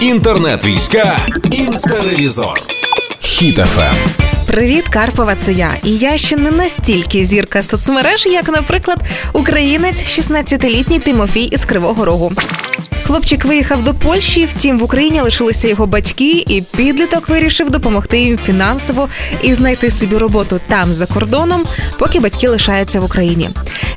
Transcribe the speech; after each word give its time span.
Інтернет 0.00 0.64
війська. 0.64 1.18
Інстаревізор. 1.52 2.60
Хіт-ФМ. 3.20 3.94
Привіт, 4.46 4.84
Карпова, 4.88 5.34
це 5.42 5.52
я. 5.52 5.70
І 5.84 5.96
я 5.96 6.16
ще 6.16 6.36
не 6.36 6.50
настільки 6.50 7.24
зірка 7.24 7.62
соцмереж, 7.62 8.26
як, 8.26 8.48
наприклад, 8.48 8.98
українець, 9.32 9.96
16-літній 9.96 10.98
Тимофій 10.98 11.44
із 11.44 11.64
Кривого 11.64 12.04
Рогу. 12.04 12.32
Хлопчик 13.10 13.44
виїхав 13.44 13.84
до 13.84 13.94
Польщі, 13.94 14.48
втім 14.56 14.78
в 14.78 14.82
Україні 14.82 15.20
лишилися 15.20 15.68
його 15.68 15.86
батьки, 15.86 16.44
і 16.48 16.62
підліток 16.76 17.28
вирішив 17.28 17.70
допомогти 17.70 18.20
їм 18.20 18.38
фінансово 18.38 19.08
і 19.42 19.54
знайти 19.54 19.90
собі 19.90 20.16
роботу 20.16 20.60
там 20.66 20.92
за 20.92 21.06
кордоном, 21.06 21.64
поки 21.98 22.20
батьки 22.20 22.48
лишаються 22.48 23.00
в 23.00 23.04
Україні. 23.04 23.50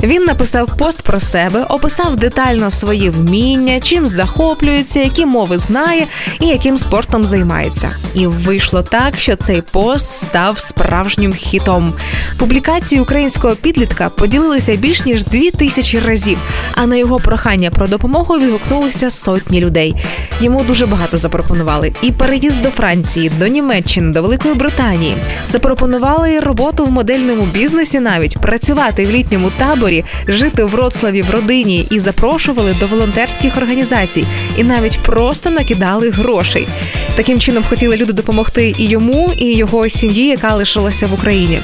Він 0.04 0.24
написав 0.24 0.78
пост 0.78 1.02
про 1.02 1.20
себе, 1.20 1.64
описав 1.70 2.16
детально 2.16 2.72
свої 2.72 3.10
вміння, 3.10 3.80
чим 3.80 4.08
захоплюється, 4.08 5.00
які 5.00 5.26
мови 5.26 5.58
знає 5.58 6.08
і 6.40 6.46
яким 6.46 6.78
спортом 6.78 7.24
займається. 7.24 7.92
І 8.14 8.28
вийшло 8.28 8.82
так, 8.82 9.18
що 9.18 9.36
цей 9.36 9.62
пост 9.62 10.14
став 10.14 10.60
справжнім 10.60 11.34
хітом. 11.34 11.94
Публікації 12.38 13.02
українського 13.02 13.56
підлітка 13.56 14.10
поділилися 14.10 14.76
більш 14.76 15.06
ніж 15.06 15.24
дві 15.24 15.52
тисячі 15.52 16.00
разів. 16.00 16.38
А 16.76 16.86
на 16.86 16.96
його 16.96 17.20
прохання 17.20 17.70
про 17.70 17.88
допомогу 17.88 18.38
відгукнулися 18.38 19.10
сотні 19.10 19.62
людей. 19.62 19.96
Йому 20.42 20.64
дуже 20.64 20.86
багато 20.86 21.18
запропонували 21.18 21.94
і 22.02 22.12
переїзд 22.12 22.62
до 22.62 22.70
Франції, 22.70 23.32
до 23.40 23.48
Німеччини, 23.48 24.14
до 24.14 24.22
Великої 24.22 24.56
Британії. 24.56 25.16
Запропонували 25.48 26.40
роботу 26.40 26.86
в 26.86 26.92
модельному 26.92 27.44
бізнесі, 27.44 28.00
навіть 28.00 28.38
працювати 28.38 29.06
в 29.06 29.12
літньому 29.12 29.52
таборі, 29.74 30.04
жити 30.28 30.64
в 30.64 30.68
Вроцлаві 30.68 31.22
в 31.22 31.30
родині 31.30 31.88
і 31.90 32.00
запрошували 32.00 32.76
до 32.80 32.88
волонтерських 32.88 33.58
організацій, 33.58 34.26
і 34.58 34.64
навіть 34.64 35.00
просто 35.00 35.50
накидали 35.50 36.10
грошей. 36.10 36.68
Таким 37.16 37.40
чином 37.40 37.64
хотіли 37.70 37.98
люди 37.98 38.14
допомогти 38.14 38.76
і 38.78 38.86
йому, 38.86 39.34
і 39.38 39.46
його 39.46 39.90
сім'ї, 39.90 40.28
яка 40.28 40.56
лишилася 40.56 41.08
в 41.08 41.14
Україні. 41.14 41.60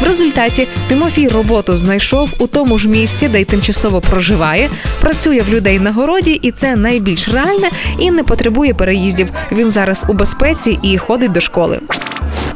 В 0.00 0.04
результаті 0.04 0.68
Тимофій 0.88 1.28
роботу 1.28 1.76
знайшов 1.76 2.30
у 2.38 2.46
тому 2.46 2.78
ж 2.78 2.88
місці, 2.88 3.28
де 3.28 3.40
й 3.40 3.44
тимчасово 3.44 4.00
проживає, 4.00 4.70
працює 5.00 5.40
в 5.48 5.54
людей 5.54 5.78
на 5.78 5.92
городі, 5.92 6.32
і 6.42 6.50
це 6.50 6.76
найбільш 6.76 7.28
реальне 7.28 7.70
і 7.98 8.10
не 8.10 8.22
потребує 8.22 8.74
переїздів. 8.74 9.28
Він 9.52 9.70
зараз 9.70 10.04
у 10.08 10.12
безпеці 10.12 10.78
і 10.82 10.98
ходить 10.98 11.32
до 11.32 11.40
школи. 11.40 11.80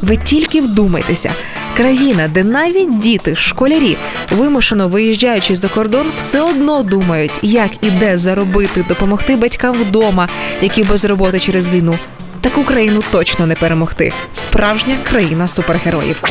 Ви 0.01 0.17
тільки 0.17 0.61
вдумайтеся. 0.61 1.31
Країна, 1.77 2.27
де 2.33 2.43
навіть 2.43 2.99
діти, 2.99 3.35
школярі, 3.35 3.97
вимушено 4.31 4.87
виїжджаючи 4.87 5.55
за 5.55 5.67
кордон, 5.67 6.05
все 6.17 6.41
одно 6.41 6.83
думають, 6.83 7.39
як 7.41 7.69
і 7.81 7.91
де 7.91 8.17
заробити, 8.17 8.85
допомогти 8.87 9.35
батькам 9.35 9.73
вдома, 9.75 10.27
які 10.61 10.83
без 10.83 11.05
роботи 11.05 11.39
через 11.39 11.69
війну. 11.69 11.97
Таку 12.41 12.63
країну 12.63 13.03
точно 13.11 13.45
не 13.45 13.55
перемогти. 13.55 14.13
Справжня 14.33 14.95
країна 15.09 15.47
супергероїв. 15.47 16.23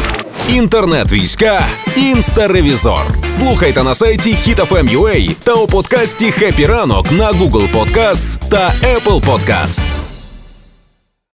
Інтернет 0.48 1.12
війська. 1.12 1.66
Інстаревізор. 1.96 3.06
Слухайте 3.26 3.82
на 3.82 3.94
сайті 3.94 4.36
HitFM.ua 4.46 5.34
та 5.44 5.54
у 5.54 5.66
подкасті 5.66 6.30
«Happy 6.30 6.66
ранок» 6.66 7.12
на 7.12 7.32
Google 7.32 7.72
Podcasts 7.72 8.38
та 8.50 8.74
Apple 8.82 9.20
Podcasts. 9.20 10.07